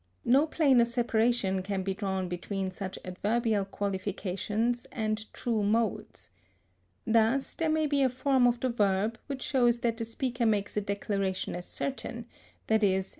No 0.25 0.47
plane 0.47 0.81
of 0.81 0.87
separation 0.87 1.61
can 1.61 1.83
be 1.83 1.93
drawn 1.93 2.27
between 2.27 2.71
such 2.71 2.97
adverbial 3.05 3.65
qualifications 3.65 4.87
and 4.91 5.31
true 5.31 5.61
modes. 5.61 6.31
Thus 7.05 7.53
there 7.53 7.69
may 7.69 7.85
be 7.85 8.01
a 8.01 8.09
form 8.09 8.47
of 8.47 8.59
the 8.61 8.69
verb, 8.69 9.19
which 9.27 9.43
shows 9.43 9.81
that 9.81 9.97
the 9.97 10.05
speaker 10.05 10.47
makes 10.47 10.75
a 10.75 10.81
declaration 10.81 11.53
as 11.55 11.67
certain, 11.67 12.25
_i.e. 12.67 13.03